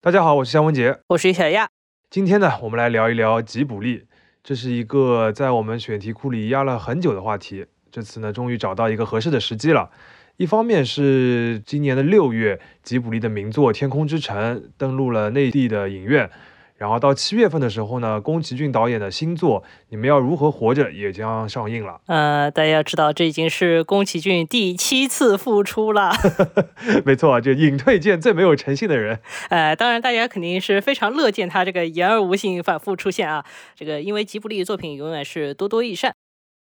[0.00, 1.68] 大家好，我是向文杰，我是小亚。
[2.08, 4.04] 今天呢，我们来聊一聊吉卜力，
[4.44, 7.66] 这是一个在我们选题库里压了很久的话题。
[7.90, 9.90] 这次呢，终于找到一个合适的时机了。
[10.36, 16.30] 一方面是今年的六月，吉卜力的名作《天空之城》登陆了内地的影院。
[16.78, 22.00] 然后到七月份的时候呢，宫崎骏导演的新作《你们要如何活着》也将上映了。
[22.06, 26.12] 呃，大家要知道，这已经是宫崎骏第七次复出了。
[27.04, 29.18] 没错，就隐退见最没有诚信的人。
[29.50, 33.44] 呃，当然，大家肯定是非常乐见他这个言而无信、反复出现啊。
[33.74, 36.14] 这个因为吉卜力作品永远是多多益善。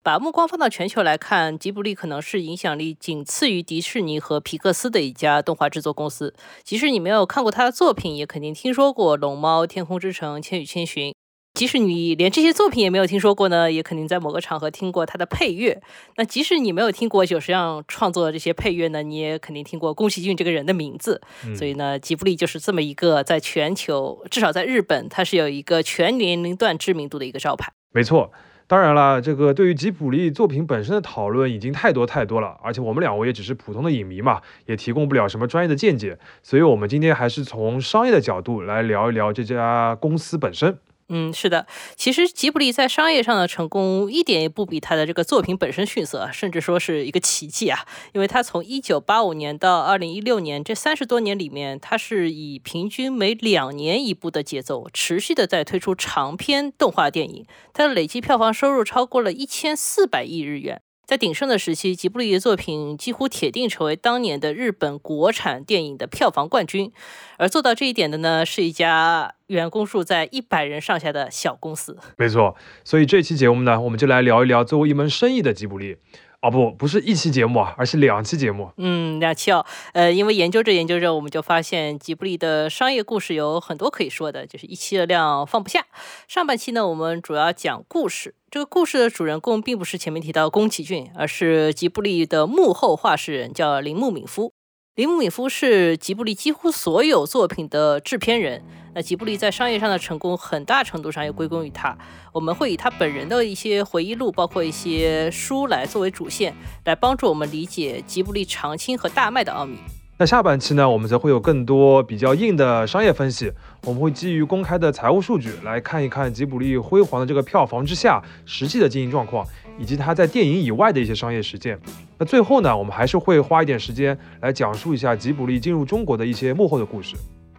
[0.05, 6.35] 把目光放到全球来看，吉卜力可能是影响力仅次于迪士尼和皮克斯的一家动画制作公司。
[6.63, 11.11] 即使你没有看过他的作品，也肯定听说过《龙猫》《天空之城》《千与千寻》。
[11.55, 15.81] 即使你连这些作品也没有听说过呢，也肯定在某个场合听过他的配乐。
[16.17, 21.23] 那即使你没有听过久石让创作的这些配乐呢，你也肯定听过宫崎骏这个人的名字。
[21.57, 27.73] 所以呢，吉卜力就是这么一个在全球，至少在日本，它是有一个全年龄段知名度的一个招牌。
[27.95, 28.31] 没错。
[28.67, 40.79] 当然了，这个对于吉卜力作品本身的讨论已经太多太多了，而且我们两位也只是普通的影迷嘛，也提供不了什么专业的见解，所以我们今天还是从商业的角度来聊一聊这家公司本身。
[41.09, 41.67] 嗯，是的，
[41.97, 47.87] 其实吉卜力在商业上的成功一点也不比他的这个作品本身逊色，甚至说是一个奇迹啊！
[48.13, 60.81] 因为他从一九八五年到二零一六年这三十多年里面，他是以平均每两年一部的节奏，持续的在推出长篇动画电影，他的累计票房收入超过了一千四百亿日元。
[61.07, 66.91] 在鼎盛的时期，吉卜力的作品几乎铁定成为当年的日本国产电影的票房冠军。
[67.37, 71.99] 而做到这一点的呢，是一家员工数在一百人上下的小公司。
[72.17, 75.97] 没错，所以这期节目呢，我们就来聊一聊作为一门生意的吉卜力。
[76.41, 78.71] 哦不，不是一期节目啊，而是两期节目。
[78.77, 79.65] 嗯，两期哦。
[79.95, 85.87] 呃，因为研究着研究着，我们就发现吉卜力的商业故事有很多可以说的，就是一期的量放不下。
[86.29, 88.35] 上半期呢，我们主要讲故事。
[88.55, 94.53] 这个故事的主人公并不是前面提到宫崎骏，而是吉卜力的幕后话事人，叫铃木敏夫。
[94.95, 98.63] 铃木敏夫是吉卜力几乎所有作品的制片人。
[98.95, 101.99] 那吉卜力在商业上的成功，很大程度上要归功于他。
[102.33, 109.77] 我们会以他本人的一些回忆录，包括一些书来作为主线，来帮助我们理解吉卜力长青和大卖的奥秘。
[110.17, 113.53] 那下半期呢，我们则会有更多比较硬的商业分析。
[113.83, 119.45] 我们会基于公开的财务数据来看一看吉卜力辉煌的这个票房之下实际的经营状况，
[119.77, 121.77] 以及它在电影以外的一些商业实践。
[122.17, 127.17] 那最后呢，我们还是会花一点时间来讲述一下吉卜力进入中国的一些幕后的故事。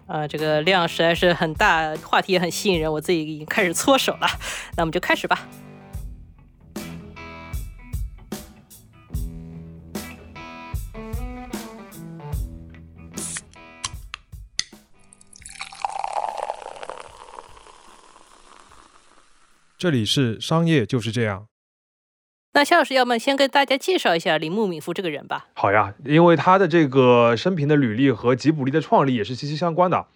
[0.08, 4.28] 啊，这个量实在是很大，话题也很吸引人，我自己已经开始搓手了。
[4.78, 5.46] 那我们就开始吧。
[19.86, 21.46] 这里是商业就是这样。
[22.54, 25.46] 那夏老师，要么先跟大家介绍一下铃木敏夫这个人吧。
[25.54, 30.08] 好呀，因为他的这个生平的履历和吉卜力的创立也是息息相关的。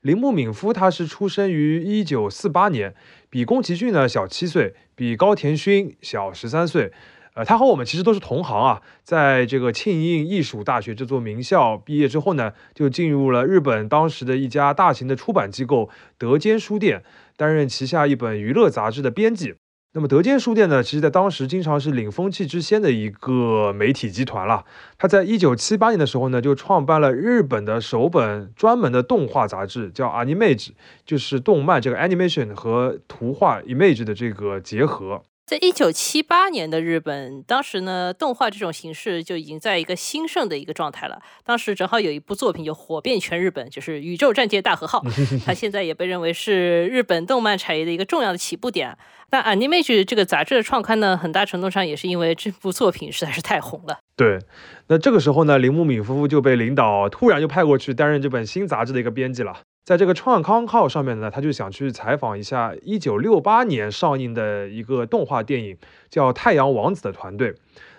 [0.00, 2.94] 铃木敏夫他是出生于一九四八年，
[3.28, 6.90] 比宫崎骏呢小七岁，比高田勋小十三岁。
[7.34, 8.82] 呃，他和我们其实都是同行啊。
[9.04, 17.04] 在这个庆应艺术大学这座名校毕业之后呢，就进入了日本当时的一家大型的出版机构德间书店，
[17.40, 19.54] 担任旗下一本娱乐杂志的编辑。
[19.94, 24.66] 那么德间书店呢，其实在当时经常是领风气之先的一个媒体集团了。
[24.98, 30.72] 他在一九七八年的时候呢，就创办了日本的首本专门的动画杂志，叫 Animage，
[31.06, 35.22] 就是动漫这个 animation 和图画 image 的这个结合。
[35.50, 41.20] 在一九七八年的日本，当时呢，动画这种形式就已经在一个兴盛的一个状态了。
[41.44, 45.00] 当时正好有一部作品就火遍全日本，就是《宇宙战舰大和号》，
[45.44, 48.96] 它现在也被认为是日本动漫产业的一个重要的起步点。
[49.28, 53.98] 但 Animage 这个杂志的创刊呢，很大程度上也是因为这部作品实在是太红了。
[54.14, 54.38] 对，
[54.86, 59.62] 那这个时候呢，铃木敏夫就被领导突然就派过去担任这本新杂志的一个编辑了。
[59.84, 65.76] 在这个创刊号上面呢，他就想去采访一下1968年上映的一个动画电影，
[66.08, 67.54] 叫《太阳王子》的团队。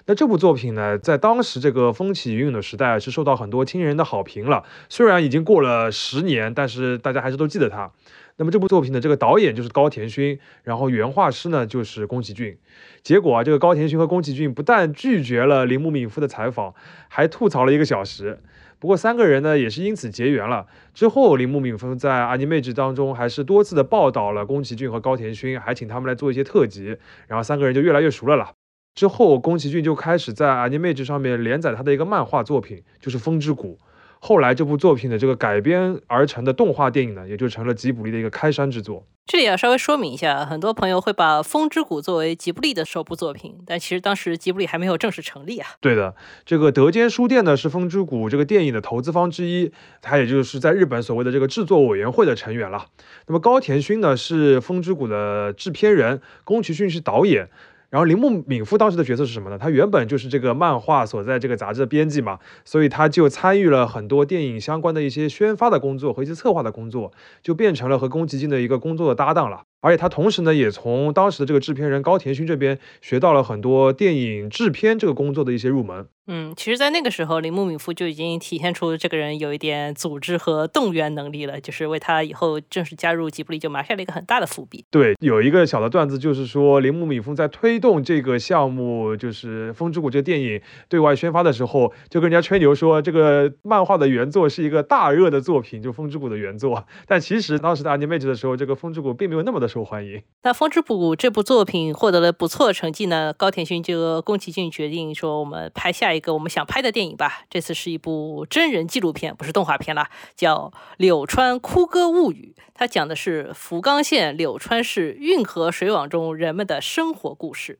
[0.06, 4.64] 那这部作品呢，在当时这个风起云涌的时代，是受到很多亲人的好评了。
[4.90, 7.92] 虽然已经过了十年，但是大家还是都记得他。
[8.38, 12.58] 那么这部作品的这个导演就是高田勋，然后原画师呢就是宫崎骏。
[13.04, 16.74] 结果啊，这个高田勋和宫崎骏不但拒绝了铃木敏夫的采访，
[17.08, 18.40] 还吐槽了一个小时。
[18.82, 20.66] 不过三个人呢也是因此结缘了。
[20.92, 26.98] 之后，铃木敏夫在《Animage》当中还是多次的报道了宫崎骏和高田勋，还请他们来做一些特辑，
[27.28, 28.52] 然后三个人就越来越熟了啦。
[28.96, 33.78] 之后，宫崎骏就开始在《Animage》上面连载他的一个漫画作品，就是《风之谷》。
[34.24, 39.04] 后来这部作品的这个改编而成的动画电影呢，也就成了吉卜力的一个开山之作。
[39.26, 45.70] 这里要稍微说明一下，很多朋友会把《风之谷》作为吉卜力的首部作品，但其实当时吉卜力还没有正式成立啊。
[45.80, 46.14] 对的，
[46.46, 49.72] 这个德间书店呢是《风之谷》这个电影的投资方之一，
[50.04, 52.86] 他也就是在日本所谓的这个制作委员会的成员了。
[53.26, 57.50] 那么高田勋呢是《风之谷》的制片人，宫崎骏是导演。
[57.92, 59.58] 然后铃木敏夫当时的角色是什么呢？
[59.58, 67.12] 他原本就是这个漫画所在这个杂志的编辑嘛，所以他就参与了很多电影相关的一些宣发的工作和一些策划的工作，
[67.44, 69.64] 就变成了和宫崎骏的一个工作的搭档了。
[69.82, 76.08] 而且他同时呢，也从当时的这个制片人高田勋这边学到了很多电影制片这个工作的一些入门。
[76.28, 84.86] 嗯，其实，在那个时候，铃木敏夫就已经体现出这个人有一点组织和动员能力了，就是为他以后正式加入吉卜力就埋下了一个很大的伏笔。
[84.92, 96.86] 对，有一个小的段子，就是说铃木敏夫在推动这个项目，就是《风之谷》这个电影对外宣发的时候，就跟人家吹牛说，这个漫画的原作是一个大热的作品，就《风之谷》的原作。
[97.08, 100.22] 但其实当时的 Animage 的时候，这个《风之谷》并没有那么的受欢迎。
[100.44, 107.44] 那《风之谷》这部作品获得了不错的成绩呢，高田勋就宫崎骏决定说，我们拍下一个我们想拍的电影吧。
[107.50, 112.56] 这次是一部真人纪录片，不是动画片了，叫《柳川哭歌物语》。
[112.74, 117.78] 它讲的是福冈县柳川市运河水网中人们的生活故事。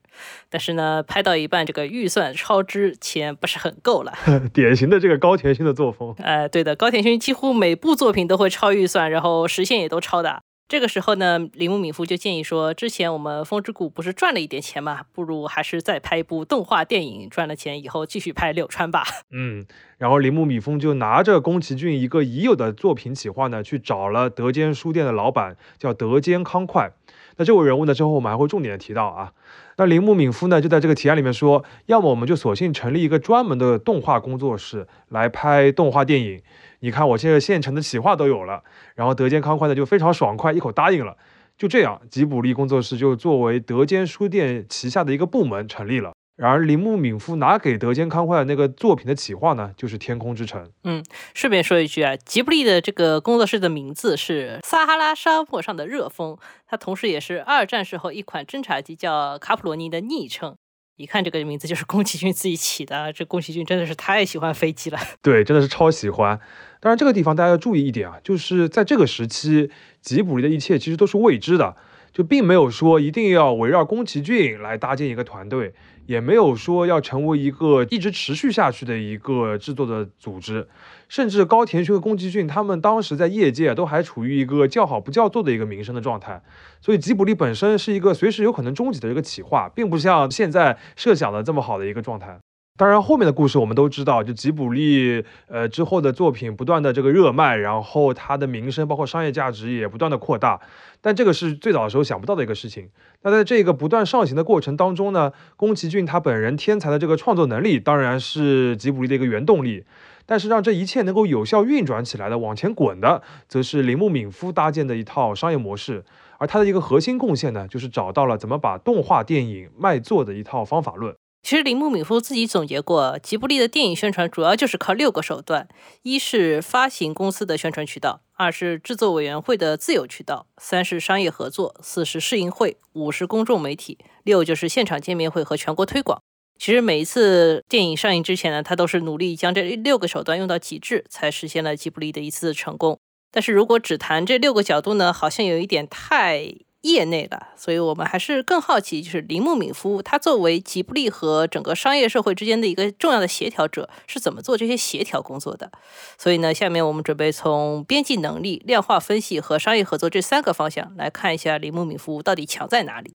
[0.48, 4.12] 但是呢，拍到一半，这个预算超支，钱不是很够了。
[4.54, 6.14] 典型的这个高田勋的作风。
[6.18, 10.42] 哎，对的，高田勋几乎每部作品都会超预算，然后实现也都超的。
[10.72, 19.66] 这个时候呢，铃木敏夫就建议说：“之前我们风之谷不是赚了一点钱嘛，不如还是再拍一部动画电影，赚了钱以后继续拍柳川吧。”嗯，
[19.98, 26.92] 然后铃木敏夫就拿着宫崎骏一个已有的作品企划呢，去找了德间书店的老板，叫德间康快。
[27.36, 29.32] 那这位人物呢，之后我们还会重点提到啊。
[29.76, 36.42] 那铃木敏夫呢，就在这个提案里面说，要么我们就索性成立一个专门的动画工作室来拍动画电影。
[36.82, 38.64] 你看，我现在现成的企划都有了，
[38.96, 41.16] 然后德间康快呢就非常爽快，一口答应了。
[41.56, 46.12] 就这样，吉卜力工作室就作为德间书店旗下的一个部门成立了。
[46.34, 50.64] 然而，铃木敏夫拿给德间康快的那个作品的企划呢，就是《天空之城》。
[50.82, 56.36] 嗯，顺便说一句啊，吉卜力的这个工作室的名字是撒哈拉沙漠上的热风，
[56.66, 60.56] 它同时也是二战时候一款侦察机叫卡普罗尼的昵称。
[61.02, 64.98] 一看这个名字就是宫崎骏自己起的，这宫崎骏真的是太喜欢飞机了。
[65.20, 66.38] 对，真的是超喜欢。
[66.78, 69.68] 当然，这个地方大家要注意一点啊，就是在这个时期，
[70.00, 71.74] 吉卜力的一切其实都是未知的，
[72.12, 75.74] 就并没有说一定要围绕宫崎骏来搭建一个团队，
[76.06, 80.68] 也没有说要成为一个一直持续下去的一个制作的组织，
[81.08, 86.42] 甚至高田勋和宫崎骏他们当时在业界都还处于一个叫好不叫座的一个名声的状态，
[86.80, 92.38] 所以吉卜力本身是一个随时有可能终止的一个企划，并不像现在设想的这么好的一个状态。
[92.78, 100.58] 当然，后面的故事我们都知道，就吉卜力，呃，之后的作品不断的这个热卖，然后它的名声包括商业价值也不断的扩大。
[101.02, 102.88] 但这个是最早的时候想不到的一个事情。
[103.20, 109.84] 那在这个不断上行的过程当中呢，宫崎骏他本人天才的这个创作能力，当然是吉卜力的一个原动力。
[110.24, 116.04] 但是让这一切能够有效运转起来的、往前滚的，则是铃木敏夫搭建的一套商业模式。
[116.38, 121.14] 而他的一个核心贡献呢，就是找到了怎么把动画电影卖座的一套方法论。
[121.42, 125.68] 其实铃木敏夫自己总结过，吉卜力的电影宣传主要就是靠六个手段：
[126.02, 136.22] 一是发行公司的宣传渠道，二是制作委员会的自有渠道，三是商业合作，四是试映会，五是公众媒体，六就是现场见面会和全国推广。
[136.58, 143.00] 其实每一次电影上映之前呢，他都是努力将这六个手段用到极致，才实现了吉卜力的一次成功。
[143.32, 146.54] 但是如果只谈这六个角度呢，好像有一点太……
[146.82, 155.70] 业内的，所以我们还是更好奇，就是铃木敏夫他作为吉卜力和整个商业社会之间的一个重要的协调者，是怎么做这些协调工作的？
[156.18, 163.14] 所以呢，下面我们准备从编辑能力、量化分析和商业合作这三个方向来看一下铃木敏夫到底强在哪里。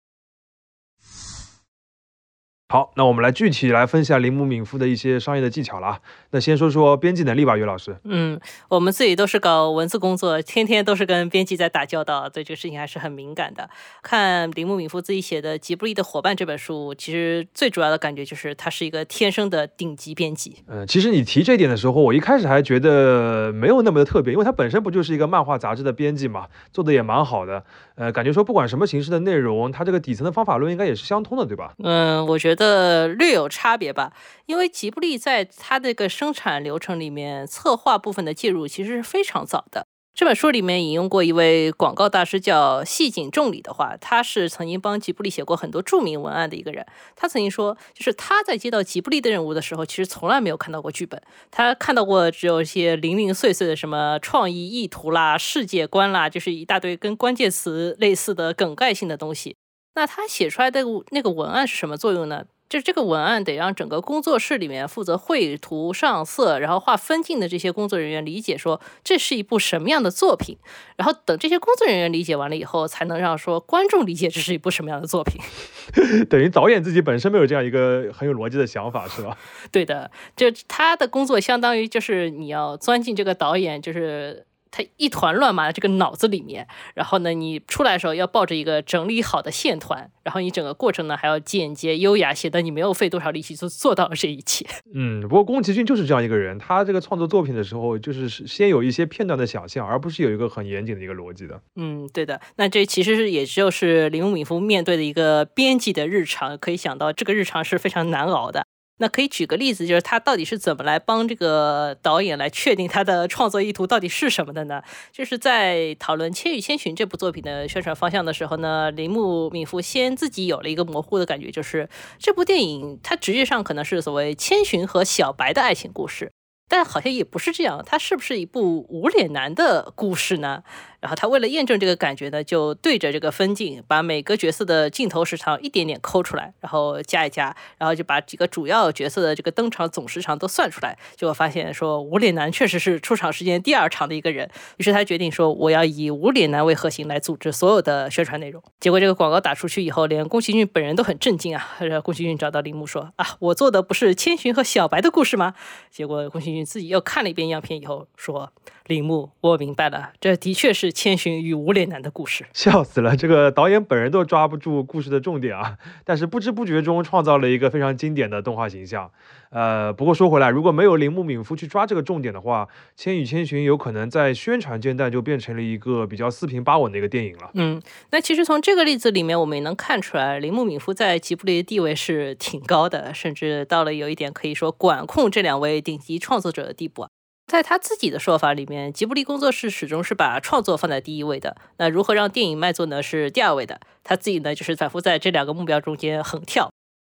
[2.70, 6.00] 好，那我们来具体来分析下铃木敏夫的一些商业的技巧了啊。
[6.32, 7.96] 那先说说编辑能力吧，于老师。
[8.04, 13.70] 嗯，我们自己都是搞文字工作，天天都是跟编辑在打交道，对这个事情还是很敏感的。
[14.04, 20.58] 看铃木敏夫自己写的《吉卜力的伙伴》这本书，其实最主要的感觉就是他是一个天生的顶级编辑。
[20.68, 27.64] 嗯，其实你提这一点的时候，我一开始还觉得没有那么的特别，因为他本身不就是一个漫画杂志的编辑嘛，做的也蛮好的。
[27.98, 31.74] 呃，感觉说不管什么形式的内容，它这个底层的方法论应该也是相通的，对吧？
[31.84, 33.08] 嗯，我觉得。
[33.18, 34.14] 略有差别吧，
[34.46, 39.87] 因为吉布力在它这个生产流程里面，策划部分的介入其实是非常早的。
[40.18, 46.84] 这本书里面引用过一位广告大师叫细井重里的话，他是曾经帮吉卜力写过很多著名文案的一个人。
[47.16, 51.22] 他曾经说，就是他在接到吉卜力的任务的时候，其实从来没有看到过剧本，
[51.52, 59.56] 他看到过只有一些零零碎碎的什么创意意图啦、世界观啦，就是一大堆跟关键词类似的梗概性的东西。
[59.94, 60.82] 那他写出来的
[61.12, 62.46] 那个文案是什么作用呢？
[62.70, 70.58] 就是这个文案得让整个工作室里面负责绘图、上色，然后画分镜的这些工作人员理解说这是一部什么样的作品，
[70.96, 75.40] 然后等这些工作人员理解完了以后，才能让说观众理解这是一部什么样的作品。
[76.30, 79.38] 等于导演自己本身没有这样一个很有逻辑的想法，是吧？
[79.72, 84.47] 对的，就他的工作相当于就是你要钻进这个导演就是。
[84.72, 94.66] 他一团乱麻的这个脑子里面，然后呢，你出来的时候要抱着一个整理好的线团，然后你整个过程呢还要简洁优雅，显得你没有费多少力气就做到了这一切。
[94.94, 101.60] 嗯，不过宫崎骏就是这样一个人，他这个创作作品的时候，就是先有一些片段的想象，而不是有一个很严谨的一个逻辑的。
[101.76, 102.40] 嗯，对的。
[102.58, 108.67] 那这其实是也就是铃木敏夫面对的一个编辑的日常，可以想到这个日常是非常难熬的。
[109.00, 114.82] 那可以举个例子，就是他到底是怎么来帮这个导演来确定他的创作意图到底是什么的呢？
[115.12, 121.88] 就是在讨论《千与千寻》这部作品的宣传方向的时候呢，铃木敏夫先自己有了一个模糊的感觉，就是
[122.18, 126.32] 这部电影它直觉上可能是所谓千寻和小白的爱情故事。
[126.70, 130.64] 但好像也不是这样，它是不是一部无脸男的故事呢？
[131.00, 144.50] 然后他为了验证这个感觉呢，就对着这个分镜，把每个角色的镜头时长一点点抠出来，然后加一加，然后就把几个主要角色的这个登场总时长都算出来，结果发现说无脸男确实是出场时间第二长的一个人。
[144.78, 148.62] 于是他决定说，我要以无脸男为核心来组织所有的宣传内容。
[148.80, 151.76] 结果这个广告打出去以后，连宫崎骏本人都很震惊啊！
[151.80, 155.56] 然后宫崎骏找到铃木说：“啊，我做的不是千寻和小白的故事吗？”
[155.90, 156.68] 结果宫崎骏。
[156.68, 158.52] 自己又看了一遍样片以后说
[158.88, 165.78] ：“铃木，我明白了，这的确是千寻与无脸男的故事。”笑死了，这个导演本人都抓不住故事的重点啊！
[166.04, 169.12] 但是不知不觉中创造了一个非常经典的动画形象。
[169.50, 172.66] 呃，不过说回来，如果没有铃木敏夫去抓这个重点的话，
[172.96, 177.52] 《千与千寻》有可能在宣传阶段就变成了一个比较四平八稳的一个电影了。
[177.54, 187.08] 嗯，那其实从这个例子里面，我们也能看出来，铃木敏夫在吉卜力的地位是挺高的，甚至到了有一点可以说管控这两位顶级创作者的地步。
[187.48, 191.56] 在他自己的说法里面，吉卜力工作室始终是把创作放在第一位的。
[191.78, 193.02] 那如何让电影卖座呢？
[193.02, 193.80] 是第二位的。
[194.04, 196.70] 他自己呢，就是反复在这两个目标中间横跳。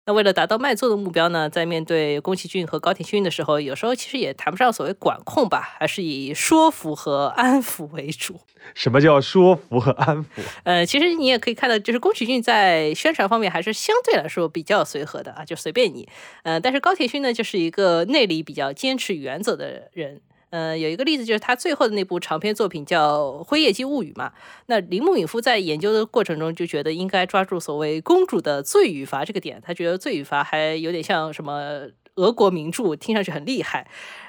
[0.08, 8.40] 那为了达到卖座的目标呢，在面对宫崎骏和高田勋的时候，有时候其实也谈不上所谓管控吧，还是以说服和安抚为主。
[8.72, 10.40] 什么叫说服和安抚？
[10.64, 16.08] 呃，其实你也可以看到，就是宫崎骏在宣传方面还是相对来说比较随和的啊，就随便你。
[16.42, 20.22] 呃，但是高田勋呢，就是一个内里比较坚持原则的人。
[20.50, 24.32] 呃，有一个例子就是他最后的那部长篇作品叫《辉夜姬物语》嘛。
[24.66, 31.82] 那铃木敏夫在研究的过程中就觉得应该抓住所谓公主的罪与罚这个点，他觉得罪与罚还有点像什么
[32.14, 33.86] 俄国名著，听上去很厉害。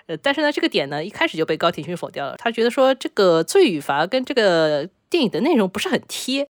[0.07, 6.48] 呃，但是呢，这个点呢一开始就被高田勋否掉了，他觉得说这个罪与罚跟这个电影的内容不是很贴。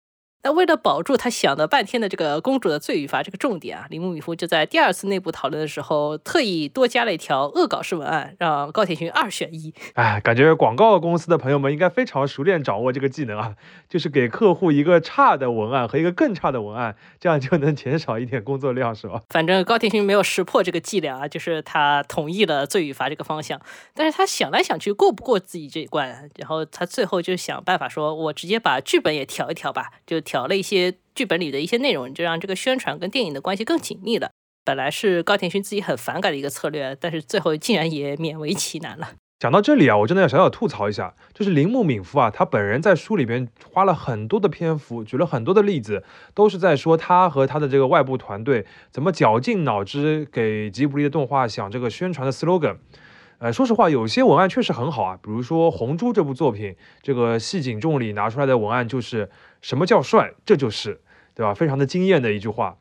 [0.46, 9.74] 那为了保住他想了半天的这个公主的罪与罚这个重点啊，铃木敏夫就在第二次内部讨论的时候，特意多加了一条恶搞式文案，让高田勋二选一。
[9.96, 13.56] 哎，感觉广告公司的朋友们应该非常熟练掌握这个技能啊，
[13.90, 19.24] 就是给客户一个差的文案和一个更差的文案，这样就能减少一点工作量，是吧？
[19.30, 23.60] 反正高田勋没有识破这个伎俩啊，就是他同意了罪与罚这个方向，
[23.96, 30.35] 但是他想来想去过不过自己这一关，然后他最后就想办法说，我直接把剧本也调一调吧，就调。
[30.36, 34.32] 调了一些剧本里的一些内容，就让这个宣传跟电影的关系更紧密了。
[34.66, 39.12] 本来是高田勋自己很反感的一个策略，但是最后竟然也勉为其难了。
[39.40, 52.76] 讲到这里啊，我真的要小小吐槽一下，就是铃木敏夫啊，他本人在书里边花了很多的篇幅，举了很多的例子，都是在说他和他的这个外部团队怎么绞尽脑汁给吉卜力的动画想这个宣传的 slogan。
[53.38, 59.30] 呃，说实话，有些文案确实很好啊，比如说《红猪》这部作品，这个细井重里拿出来的文案就是
[59.66, 61.02] “什么叫帅，这就是”，
[61.34, 61.56] 对吧？
[61.56, 62.78] 非常的惊艳的一句话。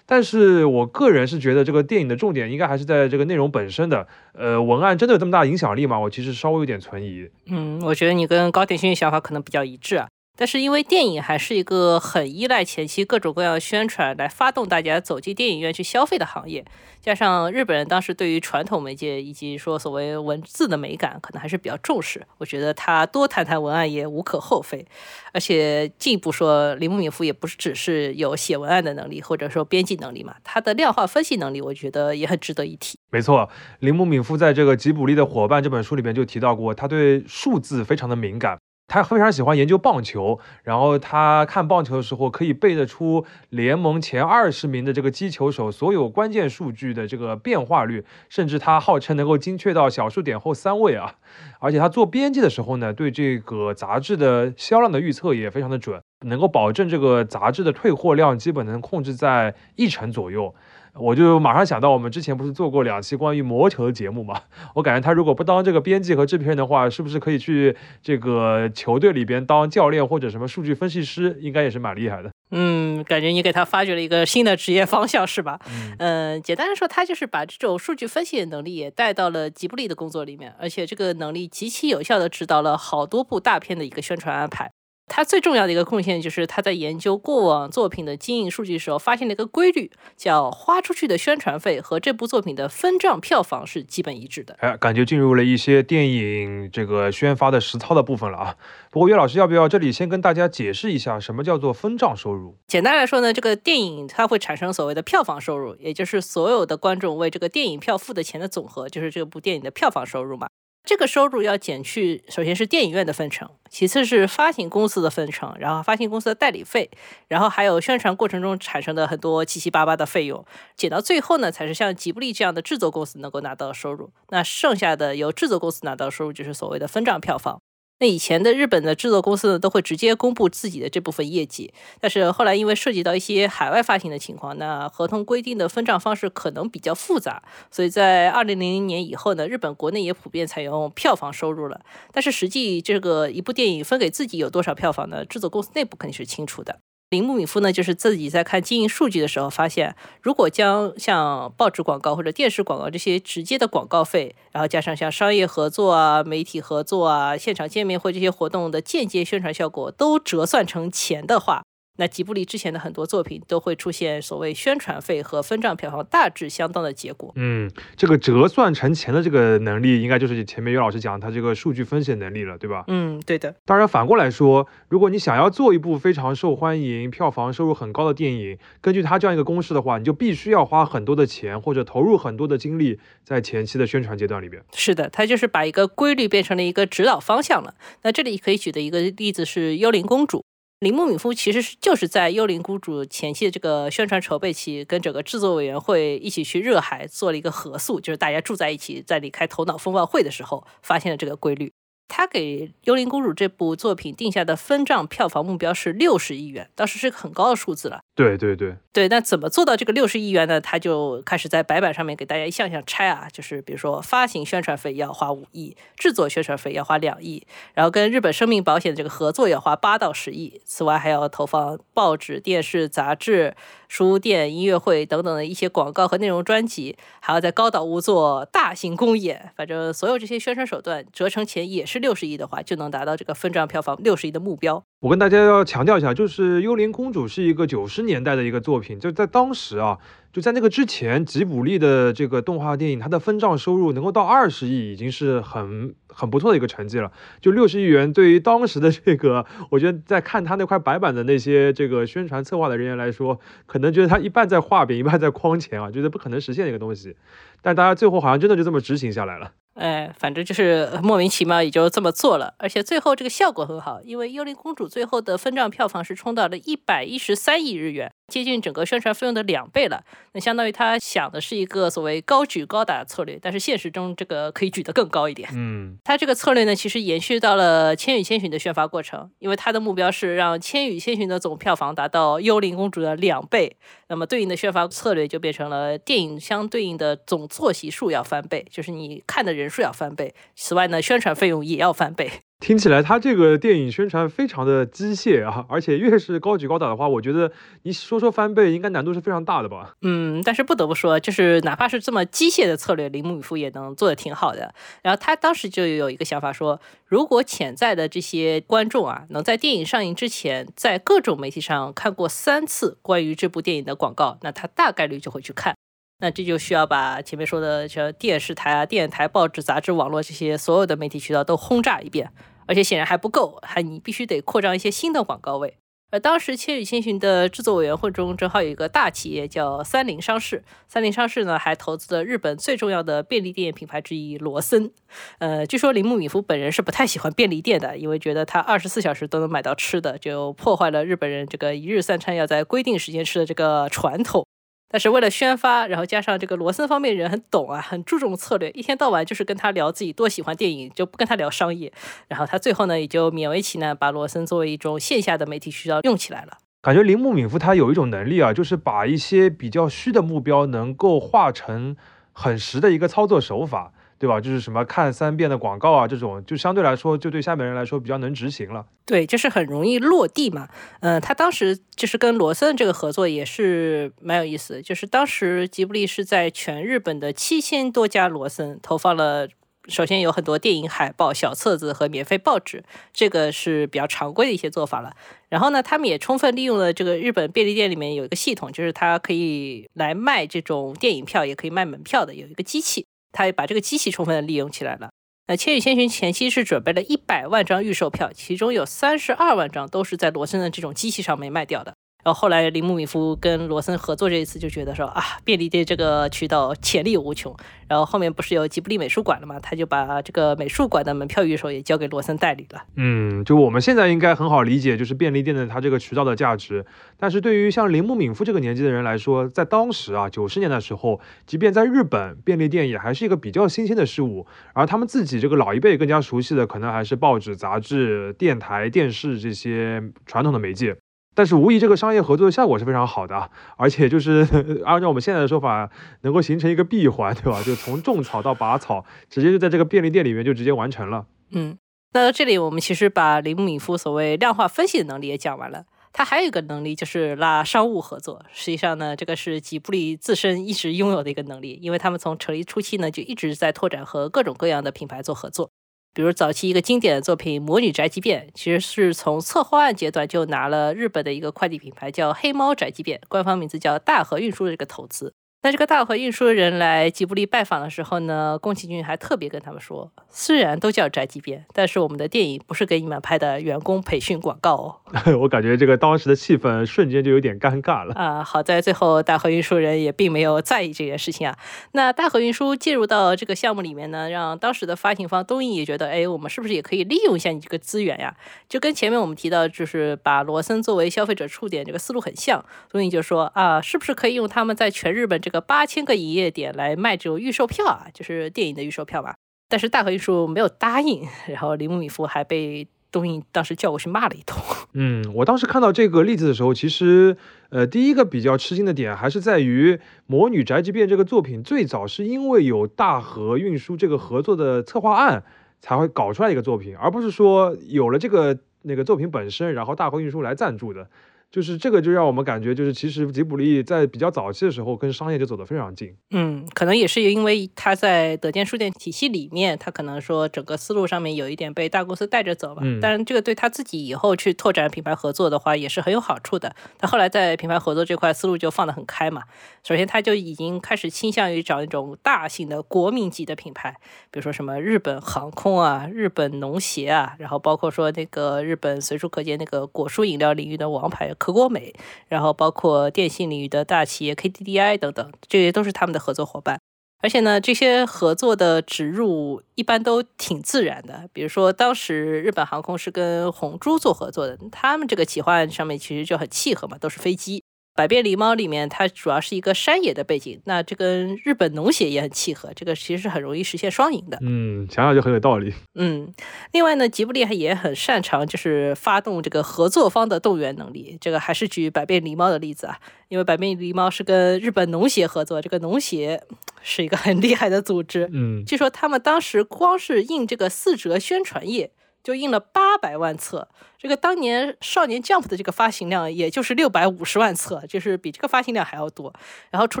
[0.08, 4.06] 但是我个人是觉得，这个电影的重点应该还是在这个内容本身的。
[4.32, 5.98] 呃，文案真的有这么大影响力吗？
[5.98, 7.28] 我其实稍微有点存疑。
[7.46, 10.06] 嗯，我觉得你跟高田勋想法可能比较一致啊。
[10.36, 16.64] 但是因为电影还是一个很依赖前期各种各样宣传来发动大家走进电影院去消费的行业，
[17.00, 24.86] 加上日本人当时对于传统媒介以及说所谓文字的美感可能还是比较重视，我觉得他多谈谈文案也无可厚非。
[25.32, 32.98] 而且进一步说，铃木敏夫也不是只是有写文案的能力或者说编辑能力嘛，他的量化分析能力我觉得也很值得一提。
[33.10, 33.48] 没错，
[33.80, 38.58] 铃木敏夫在这个吉卜力的伙伴这本书里边就提到过，他对数字非常的敏感。
[38.88, 51.16] 他非常喜欢研究棒球，然后他看棒球的时候可以背得出联盟前二十名的这个击球手所有关键数据的这个变化率，甚至他号称能够精确到小数点后三位啊！
[51.58, 60.54] 而且他做编辑的时候呢，对这个杂志的销量的预测也非常的准，能够保证这个杂志的退货量基本能控制在一成左右。
[60.98, 64.40] 我就马上想到，我们之前不是做过两期关于魔球的节目嘛？
[64.74, 71.36] 我感觉他如果不当这个编辑和制片人的话，是不是可以去这个球队里边当教练或者什么数据分析师？
[71.40, 72.30] 应该也是蛮厉害的。
[72.50, 75.58] 嗯，感觉你给他发掘了一个新的职业方向，是吧？
[75.98, 84.70] 嗯，简单的说，他就是把这种数据分析的能力也带到了吉布力的工作里面，而且这个能力极其有效的指导了好多部大片的一个宣传安排。
[85.08, 94.56] 他最重要的一个贡献就是他在研究过往作品的经营数据的时候，发现了一个规律，叫花出去的宣传费和这部作品的分账票房是基本一致的。
[94.60, 98.56] 哎，感觉进入了一些电影这个宣发的实操的部分了啊。
[98.90, 102.56] 不过岳老师要不要这里先跟大家解释一下什么叫做分账收入？
[102.66, 110.48] 简单来说呢，这个电影它会产生所谓的票房收入，也就是所有的观众为这个电影票付的钱的总和，就是这部电影的票房收入嘛。
[110.86, 116.88] 这个收入要减去，首先是电影院的分成，其次是发行公司的分成，然后发行公司的代理费，
[117.26, 124.12] 然后还有宣传过程中产生的很多七七八八的费用，减到最后呢，才是像吉布利这样的制作公司能够拿到的收入。
[124.28, 127.60] 那剩下的由制作公司拿到收入，就是所谓的分账票房。
[127.98, 141.80] 那以前的日本的制作公司呢，都会直接公布自己的这部分业绩，但是后来因为涉及到一些海外发行的情况，那合同规定的分账方式可能比较复杂，所以在二零零零年以后呢，日本国内也普遍采用票房收入了。
[142.12, 145.24] 但是实际这个一部电影分给自己有多少票房呢？
[145.24, 146.80] 制作公司内部肯定是清楚的。
[147.10, 161.65] 林木敏夫呢，就是自己在看经营数据的时候发现，如果将像报纸广告或者电视广告这些直接的广告费，然后加上像商业合作啊、媒体合作啊、现场见面会这些活动的间接宣传效果，都折算成钱的话。
[161.96, 167.32] 那吉卜力之前的很多作品都会出现所谓宣传费和分账票房大致相当的结果。
[167.36, 172.84] 嗯，这个折算成钱的这个能力，应该就是前面于老师讲他这个数据分析能力了，对吧？
[172.88, 173.54] 嗯，对的。
[173.64, 184.62] 当然反过来说，如果你想要做一部非常受欢迎、票房收入很高的电影，根据他这样一个公式的话，你就必须要花很多的钱或者投入很多的精力在前期的宣传阶段里边。
[184.74, 187.74] 是的，他就是把一个规律变成了一个指导方向了。
[188.02, 190.38] 那这里可以举的一个例子是《幽灵公主》。
[190.80, 201.72] 铃木敏夫其实是就是在《幽灵公主》前期的这个宣传筹备期，跟整个制作委员会一起去热海做了一个合宿，就是大家住在一起，在离开头脑风暴会的时候，发现了这个规律。
[202.08, 208.02] 他给《幽灵公主》这部作品定下的分账票房目标是六十亿元，当时是个很高的数字了。
[208.16, 210.58] 对对对对，那怎么做到这个六十亿元呢？
[210.58, 223.54] 他就开始在白板上面给大家一项项拆啊，就是比如说发行宣传费要花五亿，制作宣传费要花两亿，然后跟日本生命保险的这个合作要花八到十亿，此外还要投放报纸、电视、杂志。
[223.88, 234.82] 书店、音乐会等等的一些广告和内容专辑，还要在高岛屋做大型公演，反正所有这些宣传手段折成钱也是六十亿的话，就能达到这个分账票房六十亿的目标。
[234.98, 239.98] 我跟大家要强调一下，就是《幽灵公主》是一个九十年代的一个作品，就在当时啊。
[240.32, 247.10] 就在那个之前，吉卜力的这个动画电影，它的分账收入能够到二十亿，已经是很很不错的一个成绩了。
[247.40, 257.16] 就六十亿元，对于当时的这个， 我觉得在看他那块白板的那些这个宣传策划的人员来说，可能觉得他一半在画饼，一半在框钱啊，觉得不可能实现的一个东西。
[257.62, 259.52] 但大家最后好像真的就这么执行下来了。
[259.76, 270.02] 哎，反正就是莫名其妙也就这么做了，而且最后这个效果很好，因为《幽灵公主》最后的分账票房是冲到了一百一十三亿日元，接近整个宣传费用的两倍了。
[270.32, 275.46] 那相当于他想的是一个所谓高举高打的策略，但是现实中这个可以举得更高一点。
[275.52, 283.76] 嗯，他这个策略呢，其实延续到了《千与千寻》的宣发过程，因为他的目标是让《千与千寻》的总票房达到《幽灵公主》的两倍，
[284.08, 289.65] 那么对应的宣发策略就变成了电影相对应的总坐席数要翻倍，就是你看的人。
[289.66, 292.30] 人数要翻倍，此外呢，宣传费用也要翻倍。
[292.60, 297.50] 听起来他这个电影宣传非常的机械啊，而且越是高举高打的话，我觉得
[297.82, 299.96] 你说说翻倍，应该难度是非常大的吧？
[300.02, 304.72] 嗯，但是不得不说，就是哪怕是这么机械的策略，铃木敏夫也能做的挺好的。
[305.02, 315.74] 然后他当时就有一个想法说，如果潜在的这些观众啊，能在电影上映之前，在各种媒体上看过三次关于这部电影的广告，那他大概率就会去看。
[316.18, 322.32] 那这就需要把前面说的像电视台啊、电台、报纸、杂志、网络这些所有的媒体渠道都轰炸一遍，
[322.66, 325.76] 而且显然还不够，还你必须得扩张一些新的广告位。
[326.12, 330.62] 而当时《千与千寻》的制作委员会中，正好有一个大企业叫三菱商事。
[330.86, 334.92] 三菱商事呢，还投资了日本最重要的便利店品牌之一罗森。
[335.38, 344.46] 呃，据说铃木敏夫本人是不太喜欢便利店的，因为觉得他二十四小时都能买到吃的，就破坏了日本人这个一日三餐要在规定时间吃的这个传统。
[344.88, 351.92] 但是为了宣发，然后加上这个罗森方面人很懂啊，很注重策略，一天到晚就是跟他聊自己多喜欢电影，就不跟他聊商业。
[352.28, 356.58] 然后他最后呢，也就勉为其难把罗森作为一种线下的媒体渠道用起来了。
[356.80, 361.96] 感觉铃木敏夫他有一种能力啊，就是把一些比较虚的目标能够化成
[362.32, 363.92] 很实的一个操作手法。
[364.18, 364.40] 对吧？
[364.40, 368.86] 就是什么看三遍的广告啊，这种就相对来说，就对下面人来说比较能执行了。
[369.04, 370.68] 对，就是很容易落地嘛。
[371.00, 374.82] 嗯，他当时就是跟罗森这个合作也是蛮有意思。
[374.82, 379.48] 就是当时吉卜力是在全日本的七千多家罗森投放了，
[379.86, 385.12] 首先有很多电影海报、小册子和免费报纸，这个是比较常规的一些做法了。
[385.48, 393.06] 然后呢，他们也充分利用了这个日本便利店里面有一个系统，就是它可以来卖这种电影票，也可以卖门票的，有一个机器。
[393.36, 395.10] 他也把这个机器充分的利用起来了。
[395.46, 401.94] 那《千与千寻》前期是准备了一百万张预售票，其中有三十二万张都是在罗森的这种机器上没卖掉的。
[402.26, 407.54] 然后后来铃木敏夫跟罗森合作这一次，就觉得说啊，便利店这个渠道潜力无穷。
[407.86, 412.82] 然后后面不是有吉卜力美术馆了嘛，他就把这个美术馆的门票预售也交给罗森代理了。
[412.96, 416.84] 嗯，就我们现在应该很好理解，就是便利店的它这个渠道的价值。
[417.16, 424.48] 但是对于像铃木敏夫这个年纪的人来说，在当时啊，九十年的时候，即便在日本，便利店也还是一个比较新鲜的事物。
[424.72, 430.96] 而他们自己这个老一辈更加熟悉的，可能还是报纸、杂志、电台、电视这些传统的媒介。
[431.36, 434.40] 但是无疑，这个商业合作的效果是非常好的，而且就是
[434.86, 435.90] 按照我们现在的说法，
[436.22, 437.62] 能够形成一个闭环，对吧？
[437.62, 441.26] 就从种草到拔草，直接就在这个便利店里面就直接完成了。
[441.50, 441.76] 嗯，
[442.14, 448.42] 那这里我们其实把铃木敏夫所谓量化分析的能力也讲完了，他还有一个能力就是拉商务合作。
[448.50, 455.70] 实际上呢，这个是吉布力自身一直拥有的一个能力，因为他们从成立初期呢就一直在拓展和各种各样的品牌做合作。
[456.16, 465.34] 比如早期一个经典的作品《魔女宅急便》，其实是从策划案阶段就拿了日本的一个快递品牌叫黑猫宅急便，官方名字叫大和运输的这个投资。
[465.66, 474.94] 在这个大和运输人来吉卜力拜访的时候呢，宫崎骏还特别跟他们说，虽然都叫宅急便，但是我们的电影不是给你们拍的员工培训广告哦。
[475.40, 478.44] 我感觉这个当时的气氛瞬间就有点尴尬了啊！
[478.44, 481.58] 好在最后大和运输人也并没有在意这件事情啊。
[481.94, 488.32] 那大和运输介入到这个项目里面呢，让当时的发行方东映也觉得，哎，我们是不是也可以利用一下你这个资源呀？
[488.68, 492.64] 就跟前面我们提到，就是把罗森作为消费者触点这个思路很像。
[492.88, 499.34] 东映就说啊，是不是可以用他们在全日本这个八千个营业点来卖这种预售票啊，就是电影的预售票嘛。
[499.68, 504.62] 但是大和运输没有答应，然后铃木敏夫还被东映当时叫过去骂了一通。
[504.94, 507.36] 嗯，我当时看到这个例子的时候，其实
[507.70, 509.94] 呃，第一个比较吃惊的点还是在于
[510.26, 515.42] 《魔女宅急便》这个作品最早是因为有大和运输这个合作的策划案
[515.80, 521.10] 才会搞出来一个作品，而不是说有了这个那个作品本身，然后大和运输来赞助的。
[521.56, 526.14] 就是这个，就让我们感觉，就是其实吉卜力在比较早期的时候，跟商业就走得非常近。
[526.32, 532.82] 嗯，可能也是因为他在德间书店体系里面，他可能说整个思路上面有一点被大公司带着走吧。
[532.84, 533.00] 嗯。
[533.00, 536.76] 当然，这个对他自己以后去拓展品牌合作的话，也是很有好处的。
[536.98, 539.44] 他后来在品牌合作这块思路就放得很开嘛。
[539.82, 543.96] 首先，他就已经开始倾向于找那种大型的国民级的品牌，
[544.30, 551.34] 比如说什么日本航空啊、日本农协啊，然后包括说那个日本随处可见那个果蔬饮料领域的王牌。
[551.46, 551.94] 可国美，
[552.26, 556.80] 然后包括电信领域的大企业 KDDI 等等，这些都是他们的合作伙伴。
[557.22, 561.28] 而且呢，这些合作的植入一般都挺自然的。
[561.32, 567.62] 比如说，当时日本航空是跟红猪做合作的，他们这个企划案上面其实就很契合嘛，都是飞机。
[567.96, 574.38] 百变狸猫里面，它主要是一个山野的背景，那这跟日本农协也很契合，这个其实是很容易实现双赢的。
[574.42, 575.72] 嗯，想想就很有道理。
[575.94, 576.32] 嗯，
[576.72, 586.42] 另外呢，吉卜力也很擅长就是发动这个合作方的动员能力，这个还是举百变狸猫的例子啊，因为百变狸猫是跟日本农协合作，这个农协
[586.82, 588.28] 是一个很厉害的组织。
[588.30, 591.90] 嗯，据说他们当时光是印这个四折宣传页。
[592.26, 599.32] 就印了八百万册，这个当年《少年 Jump》的这个发行量也就是六百五十万册，就是比这个发行量还要多。
[599.70, 600.00] 然后除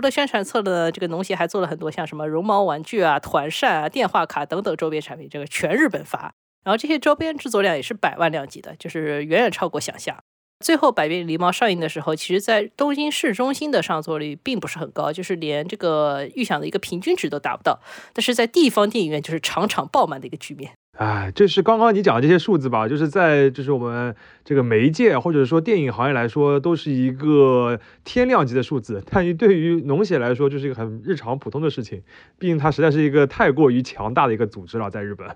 [0.00, 6.34] 了宣传册的这个农协还做了很多像什么绒毛玩具啊、团扇啊、电话卡等等周边产品，这个全日本发。
[6.64, 10.18] 然后这些周边制作量也是百万量级的，就是远远超过想象。
[10.64, 17.78] 最后《百变狸猫》上映的时候，其实在东京市中心的上座率并不是很高，就是连这个预想的一个平均值都达不到。
[18.12, 20.72] 但是在地方电影院就是场场爆满的一个局面。
[20.96, 22.88] 哎，这是刚刚你讲的这些数字吧？
[22.88, 29.02] 就是在就是我们这个媒介或者说电影行业来说，都是一个天量级的数字。
[29.10, 32.02] 但于对于农协来说，就是一个很日常普通的事情。
[32.38, 35.28] 毕竟它实在是一个太过于强大的一个组织了，在日本。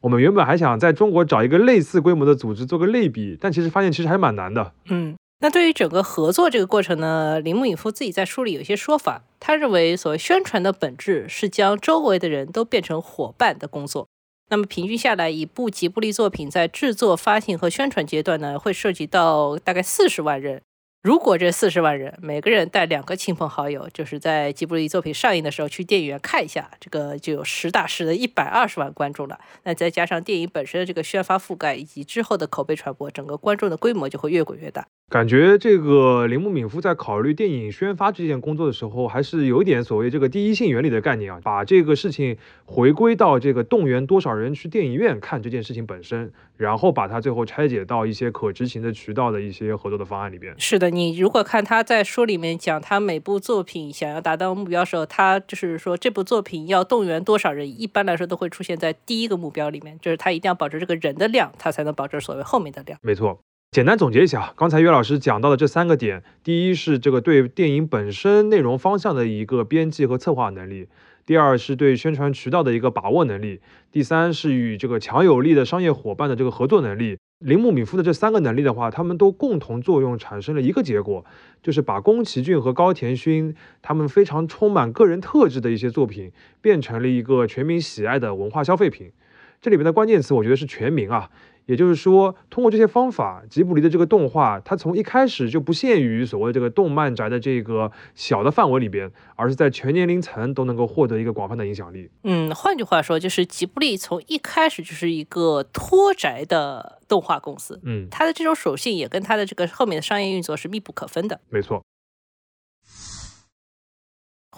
[0.00, 4.72] 我们原本还想在中国找一个类似规模的组织做个类比，但其实发现其实还蛮难的。
[4.90, 9.24] 嗯，那对于整个合作这个过程呢，铃木影夫自己在书里有一些说法。
[9.40, 14.06] 他认为，所谓宣传的本质是将周围的人都变成伙伴的工作。
[14.50, 20.62] 那么平均下来，一部吉卜力作品在制作、发行和宣传阶段呢，会涉及到大概四十万人。
[21.02, 29.40] 如果这四十万人每个人带两个亲朋好友，就是在吉卜力作品上映的时候去电影院看一下，这个就有实打实的一百二十万观众了。
[29.64, 34.86] 那再加上电影本身的这个宣发覆盖以及之后的口碑传播，整个观众的规模就会越滚越大。
[35.08, 42.36] 感觉这个铃木敏夫在考虑电影宣发这件工作的时候，还是有一点所谓这个第一性原理的概念啊，把这个事情
[42.66, 50.54] 回归到这个动员多少人去电影院看这件事情本身，然后把它最后拆解到一些可执行的渠道的一些合作的方案里边。
[50.58, 62.98] 是的，你如果看他在书里面讲他每部作品想要达到目标时候，他就是说这部作品要动员多少人，一般来说都会出现在第一个目标里面，就是他一定要保证这个人的量，他才能保证所谓后面的量。
[63.02, 63.40] 没错。
[63.70, 70.86] 简单总结一下，刚才岳老师讲到的这三个点：第一是这个对电影本身内容方向的一个编辑和策划能力；
[71.30, 73.60] 第二是对宣传渠道的一个把握能力；
[73.92, 77.16] 第三是与这个强有力的商业伙伴的这个合作能力。
[77.38, 81.24] 铃木敏夫的这三个能力的话，他们都共同作用产生了一个结果，
[81.62, 89.12] 就是把宫崎骏和高田勋他们非常充满个人特质的一些作品，变成了一个全民喜爱的文化消费品。
[89.60, 91.30] 这里面的关键词，我觉得是全民啊。
[91.70, 102.10] 也就是说，通过这些方法，吉卜力的这个动画，它从一开始就不限于所谓这个动漫宅的这个小的范围里边，而是在全年龄层都能够获得一个广泛的影响力。
[102.24, 107.78] 嗯，换句话说，就是吉卜力从一开始就是一个脱宅的动画公司。
[107.84, 111.40] 嗯，它的这种属性也跟它的这个后面的商业运作是密不可分的。
[111.50, 111.80] 没错。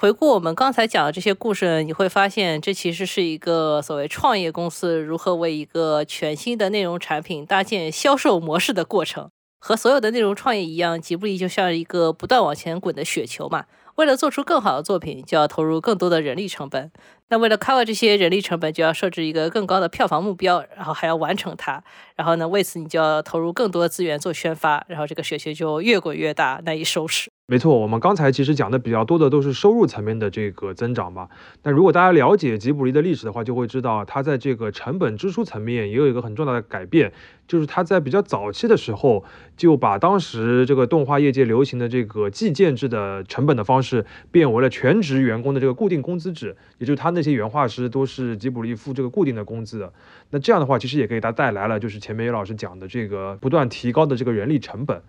[0.03, 9.31] 回顾我们刚才讲的这些故事，你会发现这其实是一个所谓创业公司如何为一个全新的内容产品搭建销售模式的过程。
[9.61, 13.67] 和所有的内容创业一样，吉布力就像一个不断往前滚的雪球嘛。
[13.95, 16.91] 为了做出更好的作品，就要投入更多的人力成本。
[17.29, 21.85] 那为了 cover 这些人力成本，就要设置一个更高的票房目标，然后还要完成它。
[22.17, 27.31] 然后呢，为此你就要投入更多的资源做宣发，然后这个雪球就越滚越大，难以收拾。
[27.49, 31.29] 没错，我们刚才其实讲的比较多的都是收入层面的这个增长吧。
[31.61, 37.13] 但如果大家了解吉卜力的历史的话，就会知道它在这个成本支出层面也有一个很重大的改变，
[37.47, 39.25] 就是它在比较早期的时候
[39.57, 49.93] 就把当时这个动画业界流行的这个计件制的成本的方式变为了全职员工的这个固定工资制，也就是他那些原画师都是吉卜力付这个固定的工资的。
[50.31, 55.03] 那这样的话，其实也给他带来了就是前面叶老师讲的这个不断提高的这个人力成本。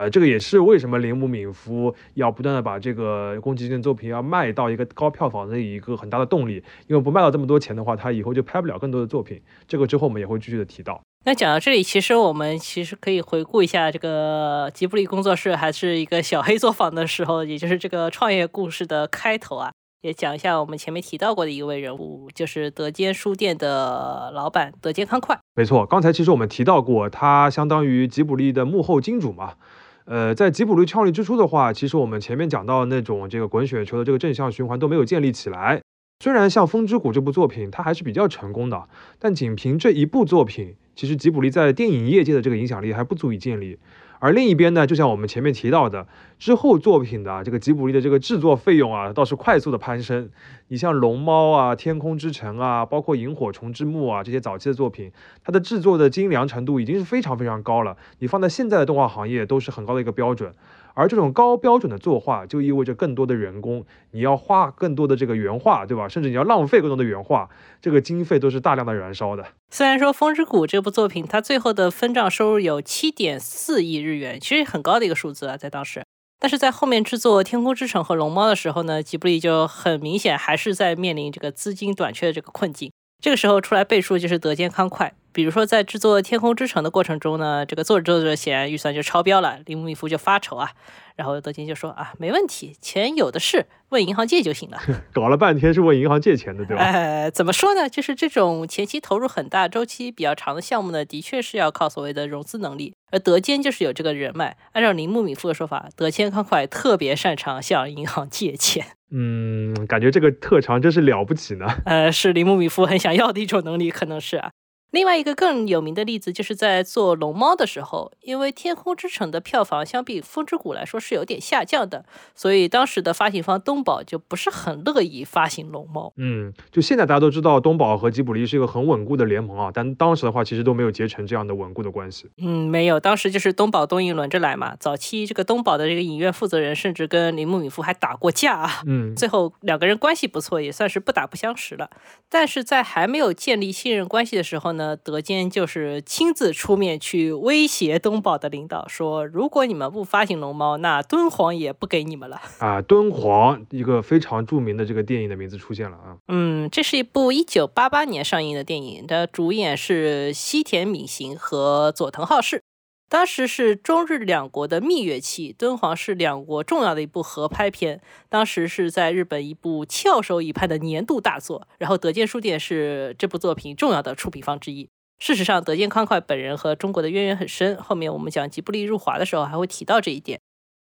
[0.00, 6.54] 呃，这个也是为什么铃木敏夫要不断的把这个宫崎骏作品要卖到一个高票房的一个很大的动力，
[6.86, 9.38] 因为不卖到这么多钱的话，他以后就拍不了更多的作品。
[9.68, 10.98] 这个之后我们也会继续的提到。
[11.26, 25.38] 那讲到这里，其实我们其实可以回顾一下这个吉卜力工作室还是一个小黑作坊的时候，也就是这个创业故事的开头啊，也讲一下我们前面提到过的一位人物，就是德间书店的老板德间康快。
[25.54, 29.56] 没错，刚才其实我们提到过，他相当于吉卜力的幕后金主嘛。
[30.04, 35.80] 呃，在吉卜力创立之初的话，其实我们前面讲到那种这个滚雪球的这个正向循环都没有建立起来。
[36.22, 43.78] 虽然像《风之谷》这部作品，它还是比较成功的，但仅凭这一部作品，其实吉卜力在电影业界的这个影响力还不足以建立。
[44.20, 46.06] 而另一边呢，就像我们前面提到的，
[46.38, 50.30] 之后作品的这个吉卜力的这个制作费用啊，倒是快速的攀升。
[50.68, 55.10] 你像龙猫啊、天空之城啊，包括萤火虫之墓啊这些早期的作品，
[55.42, 57.96] 它的制作的精良程度已经是非常非常高了。
[58.18, 60.52] 你放在现在的动画行业都是很高的一个标准。
[61.00, 66.06] 而这种高标准的作画，就意味着更多的人工，你要花更多的这个原画，对吧？
[66.06, 67.48] 甚至你要浪费更多的原画，
[67.80, 69.46] 这个经费都是大量的燃烧的。
[69.70, 76.02] 虽然说《风之谷》这部作品，它最后的分账收入有七点四亿日元，其实很高的一个数字啊，在当时。
[76.38, 82.92] 但是在后面制作《天空之城》和《龙猫》的时候呢，吉卜力就很明显还是在面临这个资金短缺的这个困境。
[83.22, 85.14] 这个时候出来背书就是德间康快。
[85.32, 90.70] 比如说，在制作《天空之城》的过程中呢，这个做着做着显然预算就超标了，铃木敏夫就发愁啊。
[91.16, 94.78] 然后德间就说啊，没问题，钱有的是，问银行借就行了。
[95.12, 96.82] 搞了半天是问银行借钱的，对吧？
[96.82, 97.88] 呃，怎么说呢？
[97.88, 102.94] 就是这种前期投入很大、周期比较长的项目呢，的确是要靠所谓的融资能力。
[103.12, 104.56] 而德坚就是有这个人脉。
[104.72, 108.86] 按照铃木敏夫的说法，德间康快特别擅长向银行借钱。
[109.12, 111.66] 嗯，感觉这个特长真是了不起呢。
[111.84, 114.50] 呃，是铃木敏夫很想要的一种能力，可能是啊。
[114.90, 126.08] 另外一个更有名的例子，就是在做《龙猫》的时候，因为《天空之城》的票房相比《风之谷》来说是有点下降的，所以当时的发行方东宝就不是很乐意发行《龙猫》。
[126.16, 132.28] 嗯，就现在大家都知道东宝和吉卜力是一个很稳固的联盟啊，但当时的话其实都没有结成这样的稳固的关系。
[132.38, 134.74] 嗯，没有，当时就是东宝东映轮着来嘛。
[134.80, 138.82] 早期这个东宝的这个影院负责人甚至跟铃木敏夫还打过架啊。
[138.86, 141.90] 嗯，最后两个人关系不错，也算是不打不相识了。
[142.28, 152.40] 但是在还没有建立信任关系的时候呢，德坚就是亲自出面去威胁东宝的领导，说如果你们不发行龙猫，那敦煌也不给你们了。
[152.58, 156.16] 啊，敦煌一个非常著名的这个电影的名字出现了啊。
[156.28, 162.62] 嗯，这是一部一九八八年上映的电影，的主演是西田敏行和佐藤浩市。
[163.10, 168.00] 当时是中日两国的蜜月期，敦煌是两国重要的一部合拍片。
[168.28, 174.88] 当时是在日本一部翘首以盼的年度大作，然后德间书店是这部作品重要的出品方之一。
[175.18, 180.38] 事实上，德间康快本人和中国的渊源很深，后面我们讲吉卜力入华的时候还会提到这一点。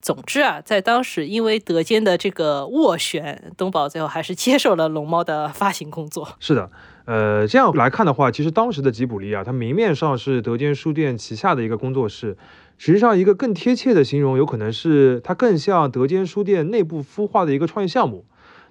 [0.03, 6.35] 总之啊，在当时因为德间的这个斡旋，东宝最后还是接受了龙猫的发行工作。
[6.39, 6.71] 是的。
[7.05, 12.35] 呃，这样来看的话，其实当时的吉卜力啊，它明面上是德间书店旗下的一个工作室，
[12.79, 18.25] 实际上一个更贴切的形容，有可能是它更像德间书店内部孵化的一个创业项目。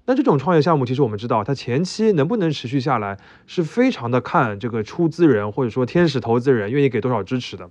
[0.06, 3.16] 那这种创业项目，其实我们知道，它前期能不能持续下来，
[3.46, 7.70] 是非常的看这个出资人或者说天使投资人愿意给多少支持的。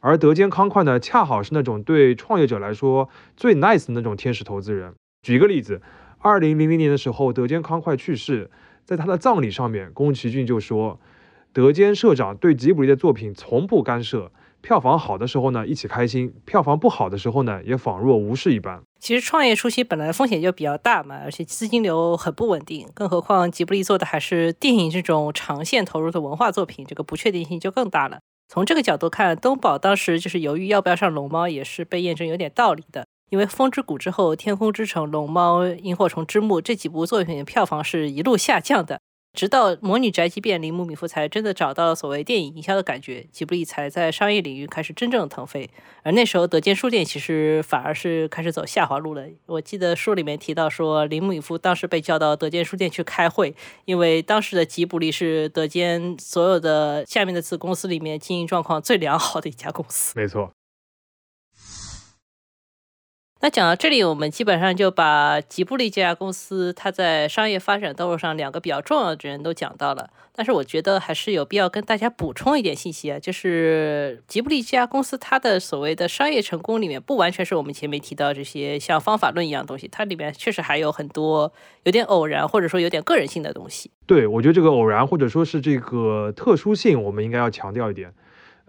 [0.00, 4.92] 而德间康快呢，恰好是那种对创业者来说最 nice 的那种天使投资人。
[5.22, 5.80] 举一个例子，
[6.18, 8.50] 二零零零年的时候，德间康快去世。
[8.84, 11.00] 在他的葬礼上面，宫崎骏就说
[11.52, 28.20] ：“德间社长对吉卜力的作品从不干涉，票房好的时候呢一起开心，票房不好的时候呢也仿若无事一般。”其实创业初期本来风险就比较大嘛，而且资金流很不稳定，更何况吉卜力做的还是电影这种长线投入的文化作品，这个不确定性就更大了。
[28.48, 33.06] 从这个角度看，东宝当时就是犹豫要不要上龙猫，也是被验证有点道理的。
[33.32, 39.00] 因为《风之谷》之后，《天空之城》《龙猫》《萤火虫之墓》这几部作品的票房是一路下降的，
[39.32, 45.70] 直到《魔女宅急便》铃木敏夫才真的找到了所谓电影营销的感觉，吉卜力才在商业领域开始真正腾飞。
[46.02, 49.24] 而那时候，德间书店其实反而是开始走下滑路了。
[49.46, 60.12] 我记得书里面提到说，铃木敏夫当时被叫到德间书店去开会，因为当时的吉卜力是德间所有的下面的子公司里面经营状况最良好的一家公司。
[60.14, 60.50] 没错。
[63.44, 70.08] 那讲到这里，我们基本上就把吉布力这家公司它在商业发展道路上两个比较重要的人都讲到了。
[70.32, 81.52] 但是我觉得还是有必要跟大家补充一点信息啊，就是吉布力这家公司它的所谓的商业成功里面，不完全是我们前面提到这些像方法论一样东西，它里面确实还有很多
[81.82, 83.90] 有点偶然或者说有点个人性的东西。
[84.06, 88.14] 对，我觉得这个偶然或者说是这个特殊性，我们应该要强调一点。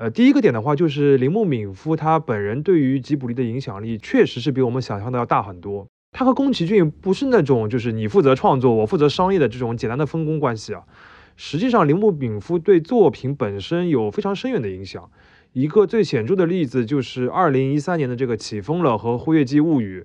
[0.04, 5.88] 呃，第一个点的话，就是铃木敏夫他本人对于吉卜力的影响力，确实是比我们想象的要大很多。
[6.12, 10.84] 他和宫崎骏不是那种就是你负责创作，我负责商业的这种简单的分工关系啊。
[11.38, 15.10] 实际上，铃木敏夫对作品本身有非常深远的影响。
[15.54, 20.02] 一个最显著的例子就是二零一三年的这个《起风了》和《辉夜姬物语》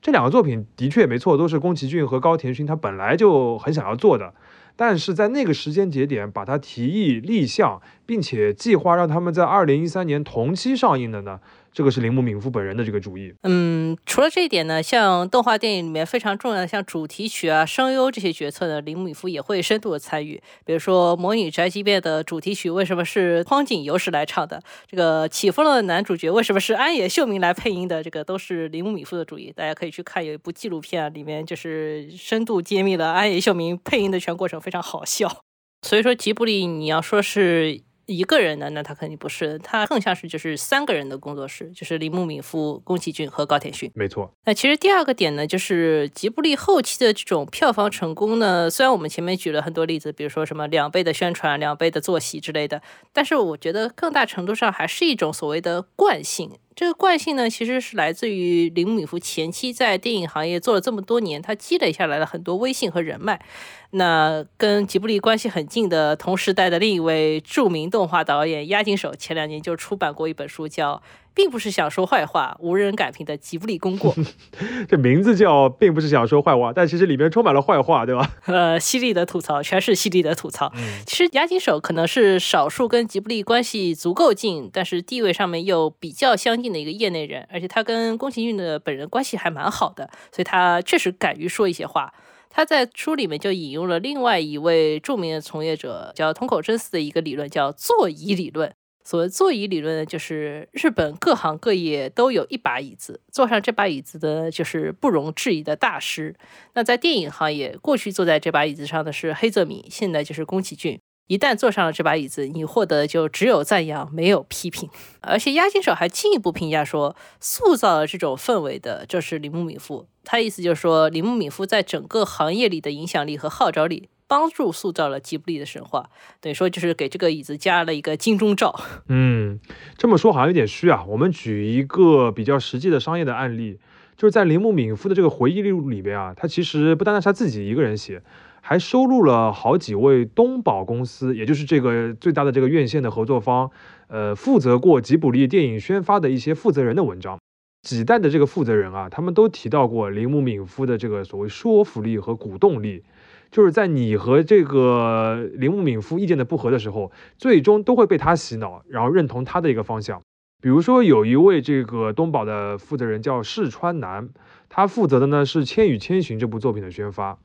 [0.00, 4.32] 这两个作品，的确没错，都是宫崎骏和高田勋他本来就很想要做的。
[4.76, 11.40] 但是在那个时间节点，把它提议立项，并且计划让他们在二零一三年同期上映的呢？
[11.74, 13.32] 这个是铃木敏夫本人的这个主意。
[13.42, 20.42] 嗯，除了这一点呢，像动画电影里面非常重要的像主题曲啊、声优这些角色呢，铃木敏夫也会深度的参与。
[20.66, 24.62] 比如说《魔女宅急便》的主题曲为什么是荒井由实来唱的？
[24.86, 28.02] 这个起风了的男主角为什么是安野秀明来配音的？
[28.02, 29.50] 这个都是铃木敏夫的主意。
[29.50, 35.42] 大家可以去看有一部纪录片啊，里面就是深度揭秘了安野秀明配音的全过程，非常好笑。
[35.82, 37.80] 所以说吉卜力，你要说是。
[38.06, 43.90] 一个人的那他肯定不是，他更像是就是三个人的工作室，就是铃木敏夫、宫崎骏和高田勋。
[43.94, 44.32] 没错。
[44.44, 56.50] 那其实第二个点呢，就是吉卜力后期的这种票房成功呢，虽然我们前面举了很多例子，比如说什么两倍的宣传、两倍的坐席之类的，但是我觉得更大程度上还是一种所谓的惯性。
[56.74, 63.44] 这个惯性呢，其实是来自于铃木敏夫前期在电影行业做了这么多年，他积累下来了很多威信和人脉。
[63.92, 71.02] 那跟吉卜力关系很近的同时代的另一位著名动画导演押井守，前两年就出版过一本书，叫。
[71.34, 74.14] 并不是想说坏话，无人敢评的吉卜力功过。
[74.86, 78.30] 这名字叫并不是想说坏话，但其实里面充满了坏话，对吧？
[78.44, 80.70] 呃，犀利的吐槽，全是犀利的吐槽。
[81.06, 92.12] 其实押井守可能是少数跟吉卜力关系足够近，但是地位上面又比较相近的一个业内人，而且他跟宫崎骏的本人关系还蛮好的，所以他确实敢于说一些话。
[92.54, 98.70] 他在书里面就引用了另外一位著名的从业者，叫通口真嗣的一个理论，叫座椅理论。
[99.04, 106.36] 所谓座椅理论呢，就是日本各行各业都有一把椅子，坐上这把椅子的就是不容置疑的大师。
[106.74, 111.00] 那在电影行业，过去坐在这把椅子上的是黑泽明，现在就是宫崎骏。
[111.32, 114.90] 一旦坐上了这把椅子，你获得的就只有赞扬，没有批评。
[115.22, 120.06] 而且押井守还进一步评价说，塑造了这种氛围的就是铃木敏夫。
[120.24, 124.10] 他意思就是说，铃木敏夫在整个行业里的影响力和号召力。
[124.28, 126.08] 帮助塑造了吉卜力的神话，
[126.40, 128.74] 等于说就是给这个椅子加了一个金钟罩。
[129.08, 129.60] 嗯，
[129.98, 131.04] 这么说好像有点虚啊。
[131.06, 133.78] 我们举一个比较实际的商业的案例，
[134.16, 138.22] 就是在铃木敏夫的这个回忆录里边啊，他其实不单单是他自己一个人写，
[138.64, 143.68] 还收录了好几位东宝公司，也就是这个最大的这个院线的合作方，
[144.06, 147.38] 呃，负责过吉卜力电影宣发的一些负责人的文章。
[147.82, 153.02] 几代的这个负责人啊，他们都提到过铃木敏夫的这个所谓说服力和鼓动力。
[153.50, 160.22] 就是在你和这个铃木敏夫意见的不合的时候，最终都会被他洗脑，然后认同他的一个方向。
[160.62, 164.30] 比如说，有一位这个东宝的负责人叫世川南，
[164.68, 167.36] 他负责的呢是《千与千寻》这部作品的宣发。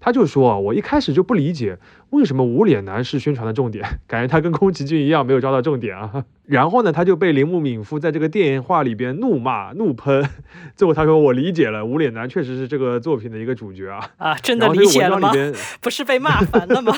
[0.00, 1.78] 他就说啊，我一开始就不理解
[2.10, 6.24] 为什么无脸男是宣传的重点， 感觉他跟宫崎骏一样没有抓到重点啊。
[6.46, 10.28] 然后呢，他就被铃木敏夫在这个电话里边怒骂、怒喷。
[10.76, 15.32] 最后他说：“我理解了，无脸男确实是这个作品的一个主角啊。”啊，真的理解了吗？
[15.80, 16.94] 不是被骂烦了吗？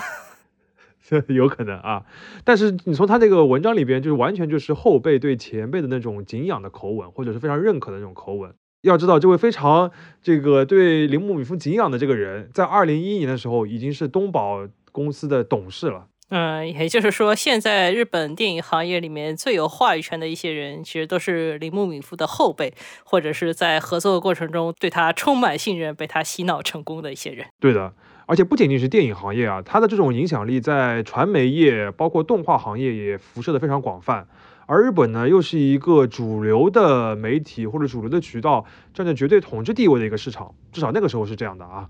[1.28, 2.04] 有可能啊。
[2.44, 8.52] 但是你从他这个文章里边，就是完全就是后辈对前辈的那种敬仰的口吻，或者是非常认可的那种口吻。
[8.82, 9.90] 要知道，这位非常
[10.22, 16.06] 这个对铃木敏夫敬仰的这个人，在二零一一年的时候已经是东宝公司的董事了。
[16.30, 27.46] 嗯，也就是说，现在日本电影行业里面最有话语权的一些人，其实都是铃木敏夫的后辈，或者是在合作的过程中对他充满信任、被他洗脑成功的一些人。
[27.58, 27.94] 对的，
[28.26, 34.28] 而且不仅仅是电影行业啊，他的这种影响力在传媒业、包括动画行业也辐射的非常广泛。
[34.70, 41.88] 而日本呢，又是一个主流的媒体或者主流的渠道占着绝对统治地位的一个市场，至少那个时候是这样的啊。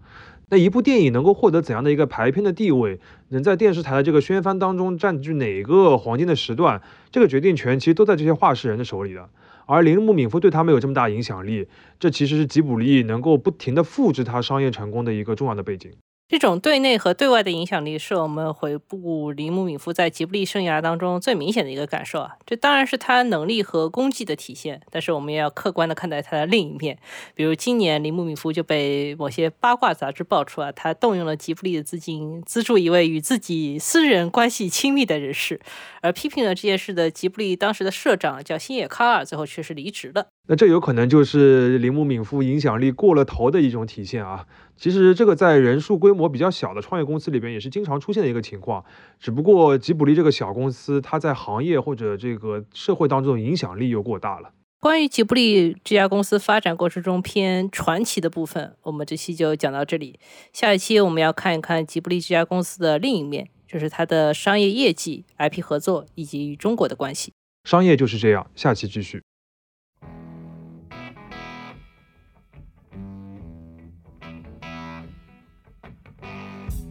[0.49, 3.01] 那一部电影能够获得怎样的一个排片的地位，
[3.31, 9.29] 能在电视台的这个宣发当中占据哪个黄金的时段，这个决定权其实都在这些话事人的手里的。
[9.67, 11.67] 而铃木敏夫对他们有这么大影响力，
[11.99, 15.91] 这其实是吉卜力能够不停的复制他商业成功的一个重要的背景。
[16.29, 22.33] 这种对内和对外的影响力，是我们回顾铃木敏夫在吉卜力生涯当中最明显的一个感受啊。
[22.45, 26.99] 这当然是他能力和功绩的体现，但是我们也要客观的看待他的另一面。
[27.35, 35.59] 比如今年铃木敏夫就被某些八卦杂志爆出啊，他动用了吉卜力的资金资助一位与自己私人关系亲密的人士，
[36.03, 40.27] 而批评了这件事的吉卜力当时的社长叫星野康二，最后却是离职了。
[40.51, 44.45] 那这有可能就是铃木敏夫影响力过了头的一种体现啊。
[44.79, 48.85] 其实这个在人数规模比较小的创业公司里边也是经常出现的一个情况，
[49.19, 54.53] 只不过吉卜力这个小公司，它在行业或者这个社会当中的影响力又过大了。
[54.81, 60.21] 关于吉卜力这家公司发展过程中偏传奇的部分，我们这期就讲到这里。
[60.53, 67.33] 下一期我们要看一看吉卜力这家公司的另一面，就是它的商业业绩、IP 合作以及与中国的关系。
[67.65, 69.21] 商业就是这样，下期继续。